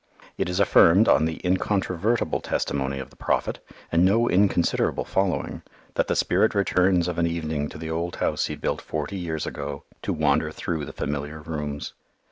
[0.35, 5.61] It is affirmed, on the incontrovertible testimony of the Prophet and no inconsiderable following,
[5.93, 9.45] that the spirit returns of an evening to the old house he built forty years
[9.45, 11.93] ago, to wander through the familiar rooms.